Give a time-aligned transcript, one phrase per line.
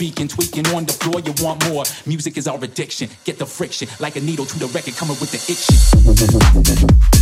[0.00, 1.20] speaking, tweaking on the floor.
[1.20, 1.84] You want more?
[2.06, 3.10] Music is our addiction.
[3.24, 7.19] Get the friction like a needle to the record, coming with the itch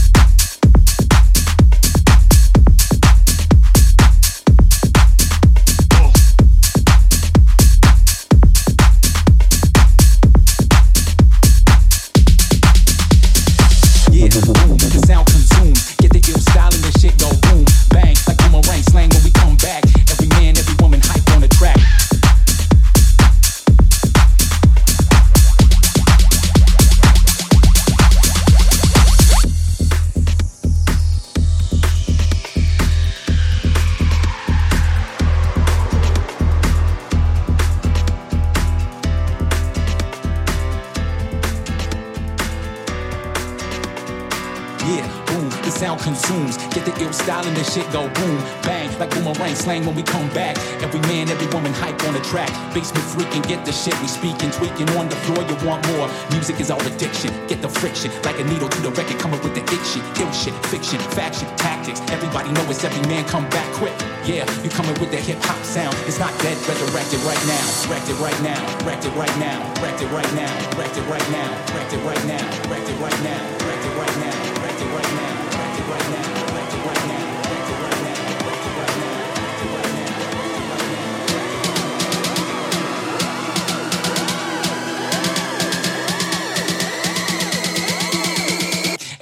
[47.69, 50.57] shit go boom, bang, like boomerang slang when we come back.
[50.83, 52.49] Every man, every woman hype on the track.
[52.73, 55.45] Basement freaking, get the shit we speaking, tweaking on the floor.
[55.45, 56.09] You want more?
[56.33, 57.31] Music is our addiction.
[57.47, 60.33] Get the friction, like a needle to the record, coming with the itch shit, ill
[60.33, 62.01] shit, fiction, faction, tactics.
[62.09, 63.95] Everybody know it's every man come back quick.
[64.25, 65.97] Yeah, you coming with that hip hop sound.
[66.07, 67.65] It's not dead, resurrected right now.
[67.89, 71.29] Wrecked it right now, wrecked it right now, wrecked it right now, wrecked it right
[71.31, 74.48] now, wrecked it right now, wrecked it right now, wrecked it right now,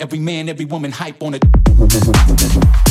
[0.06, 2.85] Every man, every woman hype on it.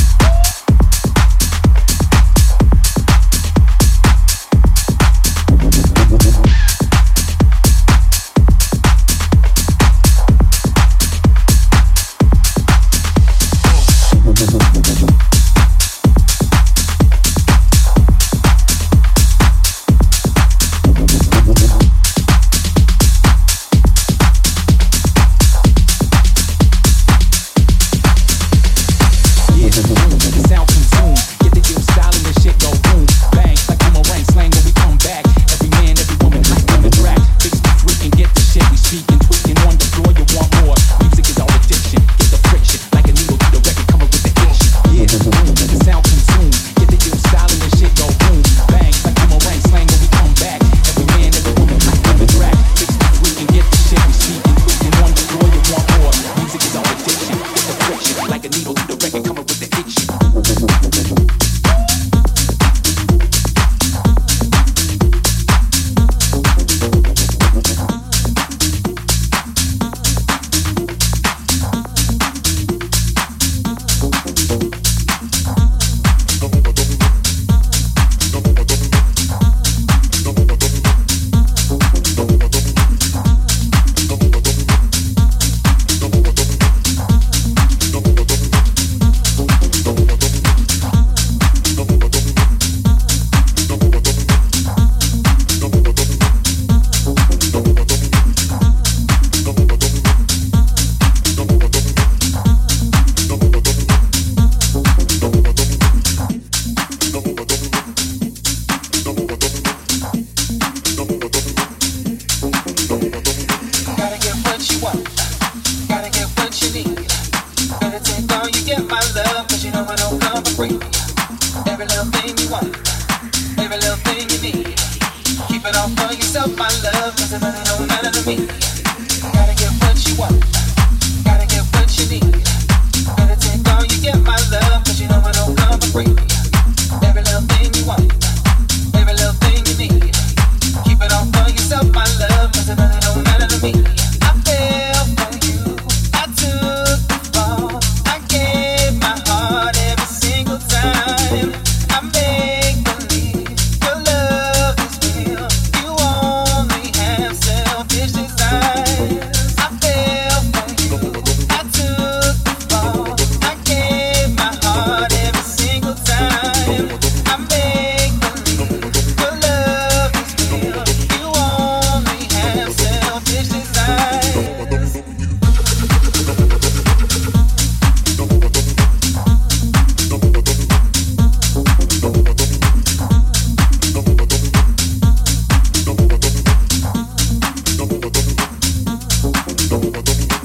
[190.02, 190.35] todo mundo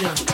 [0.00, 0.30] Do it.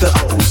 [0.00, 0.45] the O's.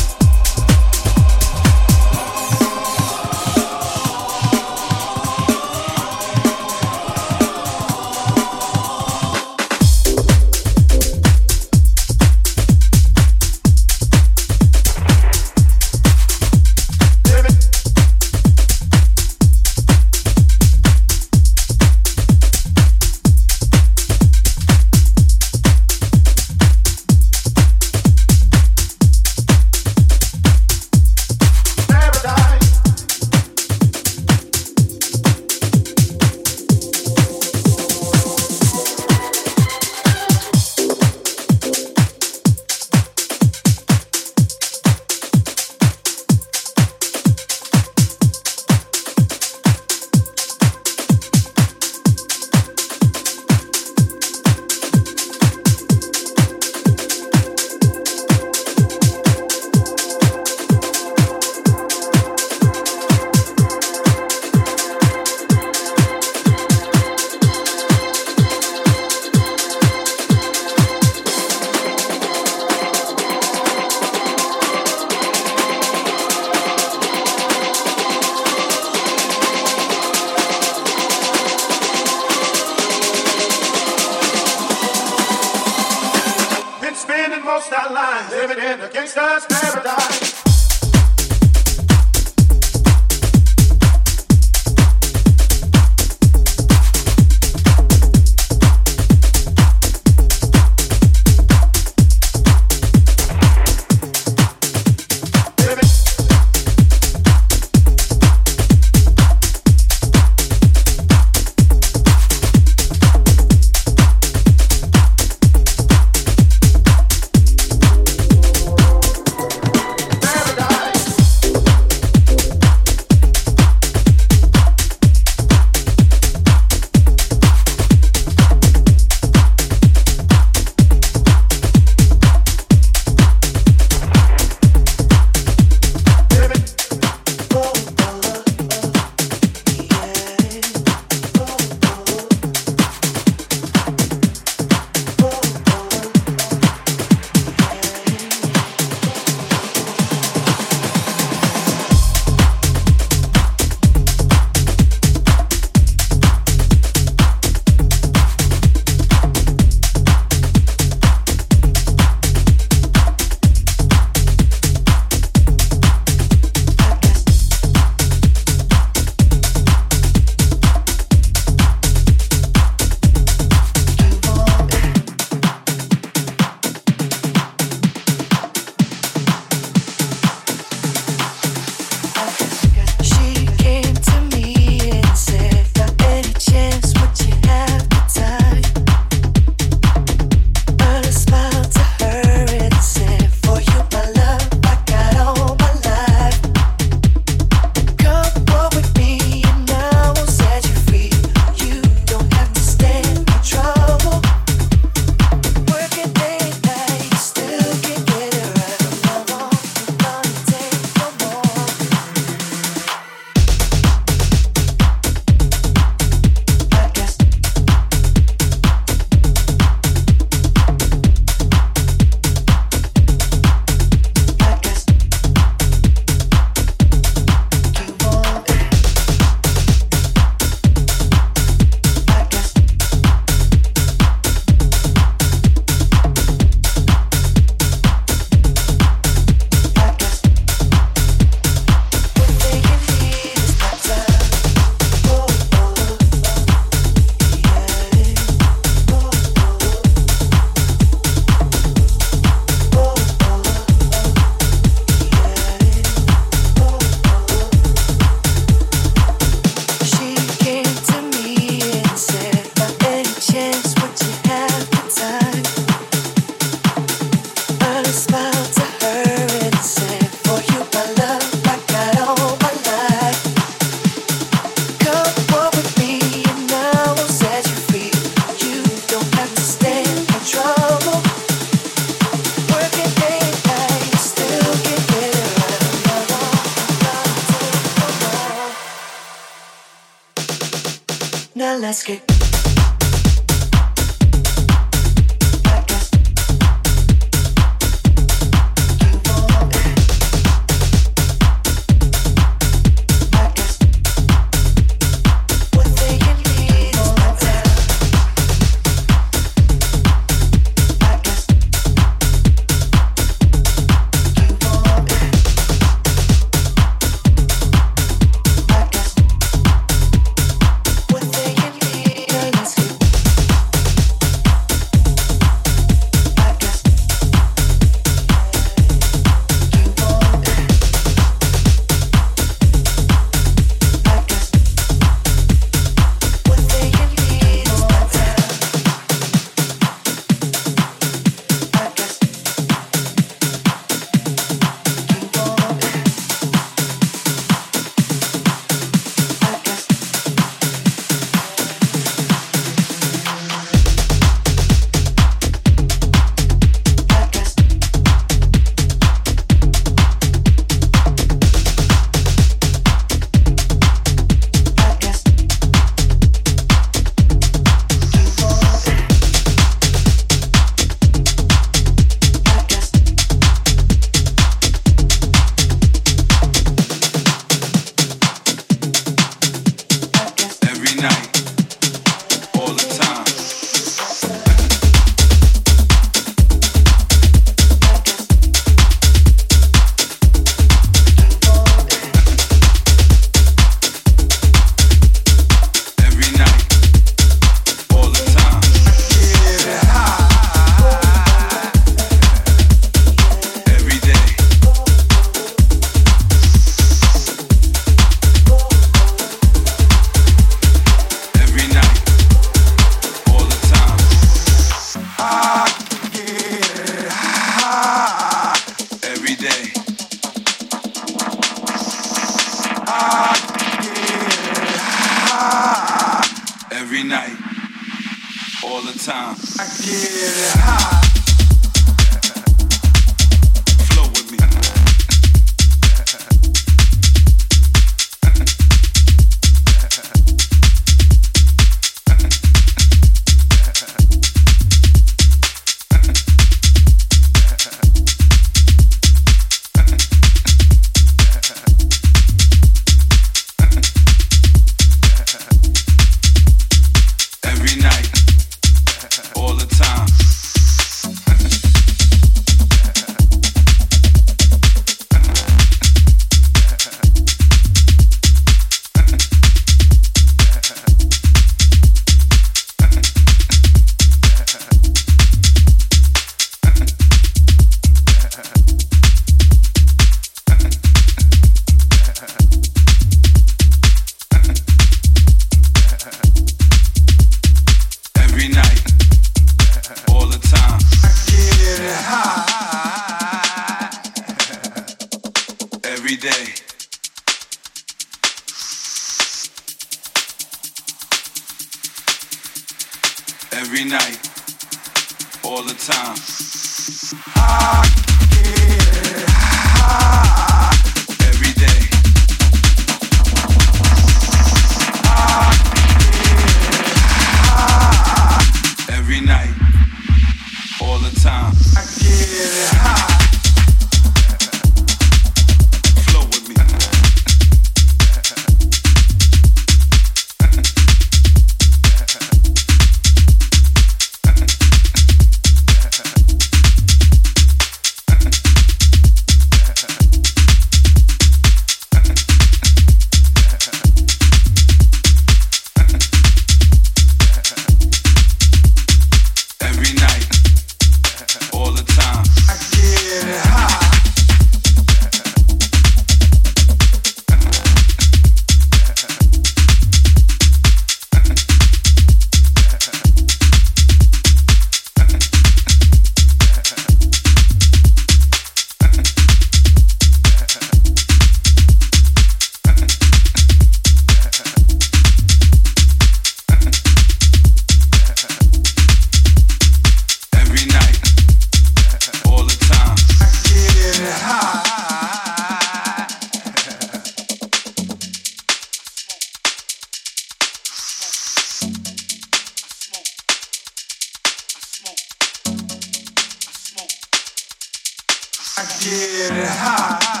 [598.43, 600.00] Every night,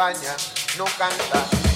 [0.00, 0.34] baña,
[0.78, 1.69] no canta.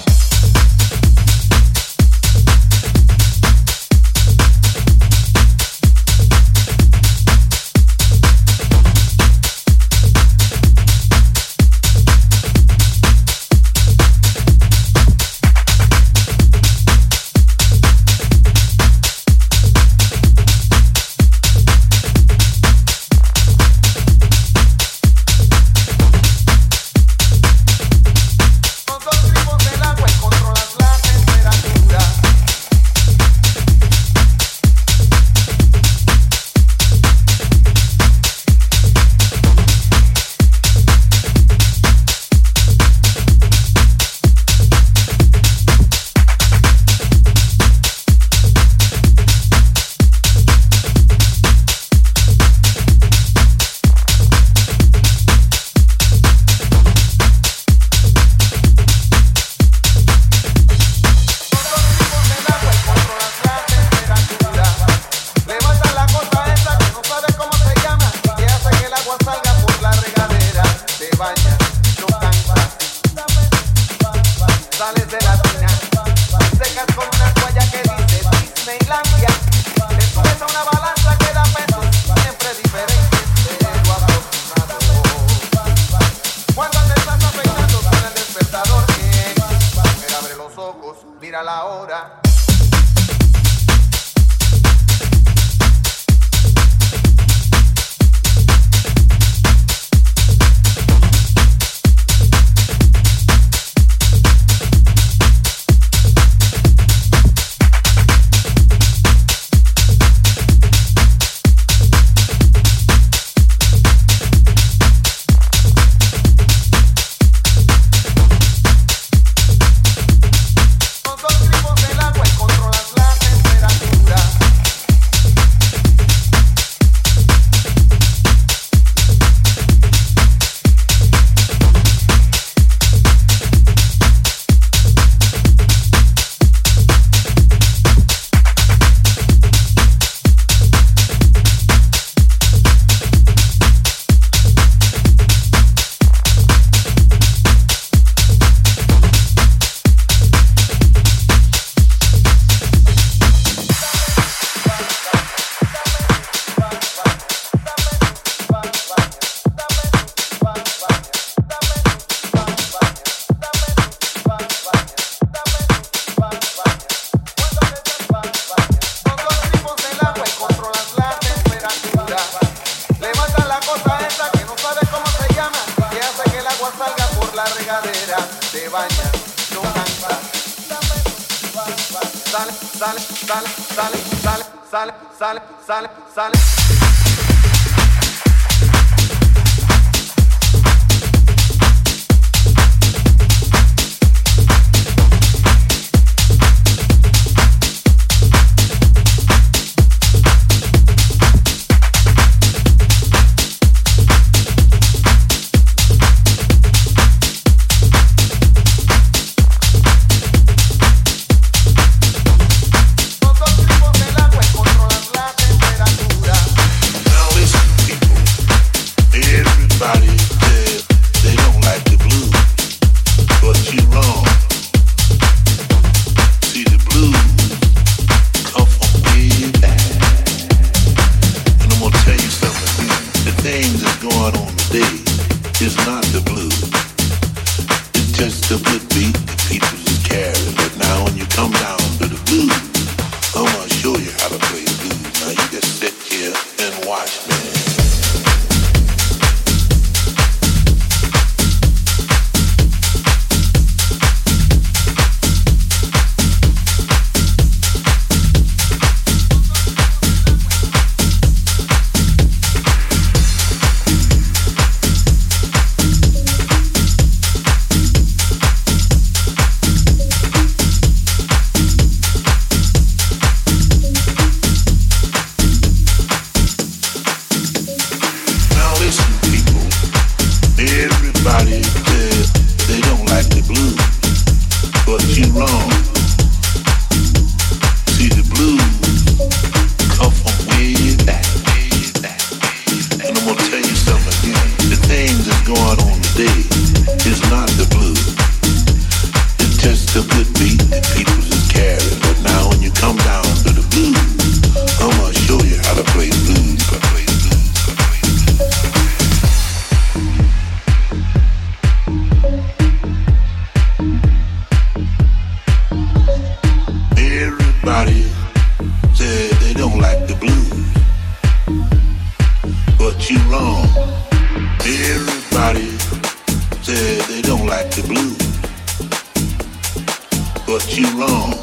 [330.45, 331.33] but you're wrong.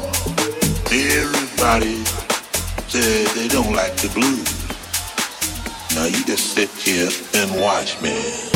[0.91, 2.03] Everybody
[2.87, 4.53] says they don't like the blues.
[5.95, 8.52] Now you just sit here and watch me.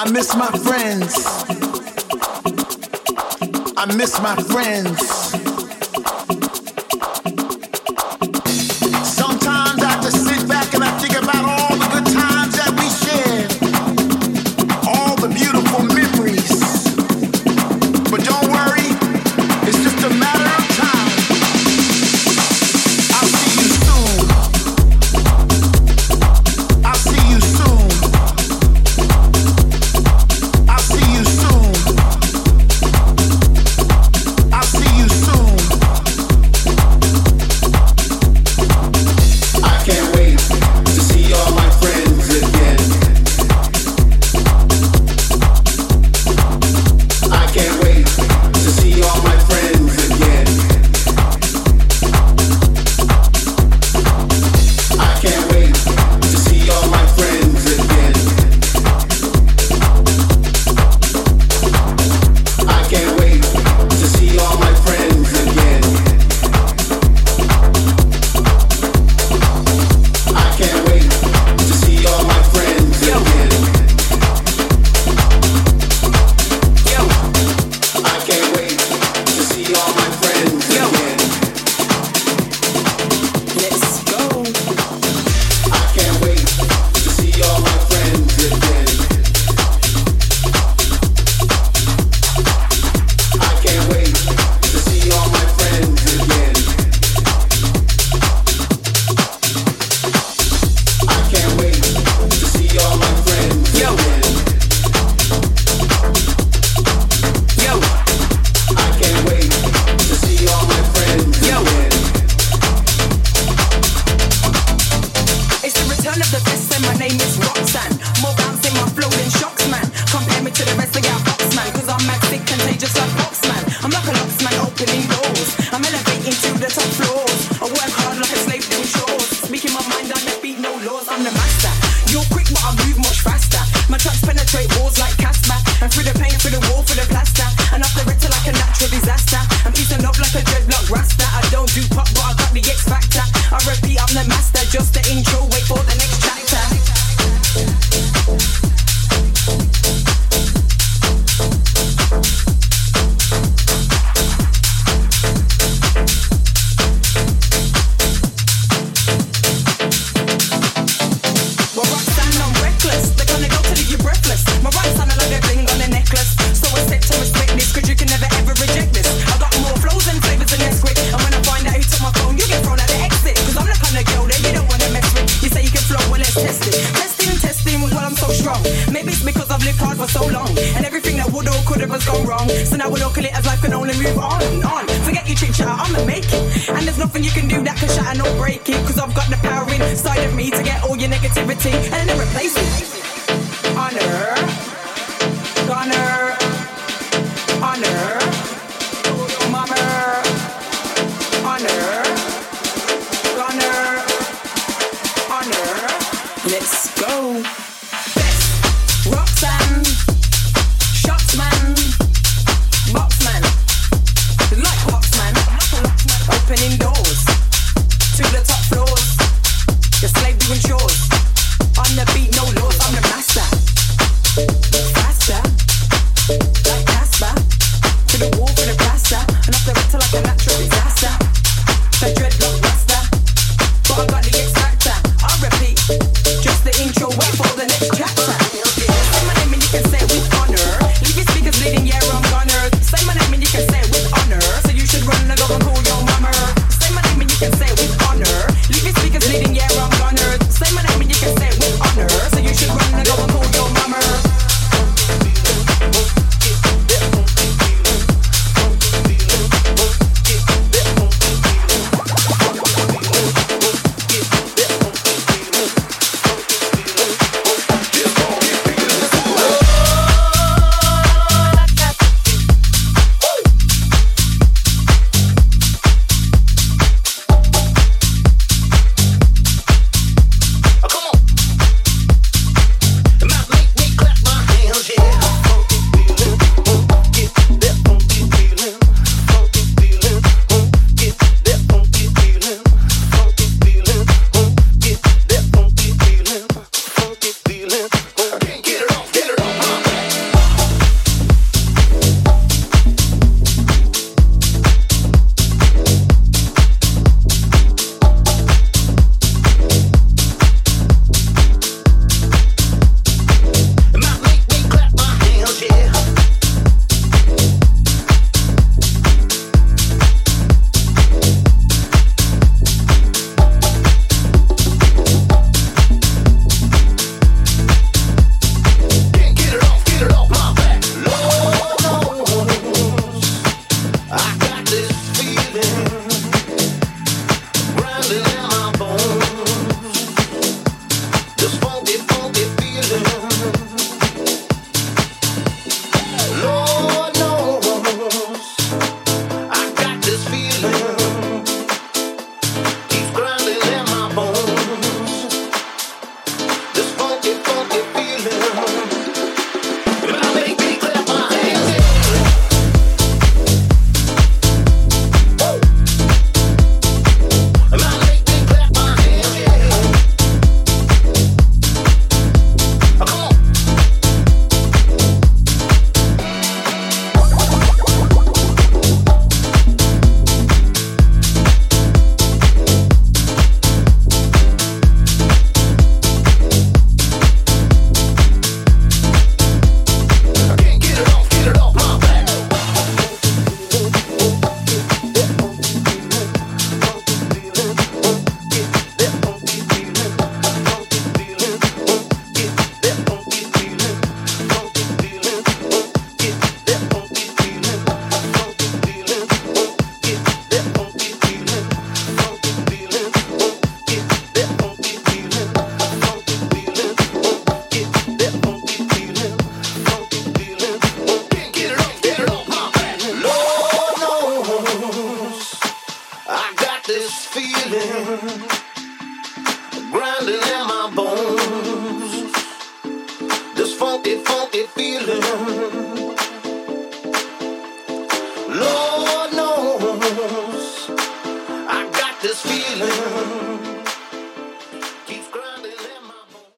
[0.00, 1.12] I miss my friends.
[3.76, 5.47] I miss my friends.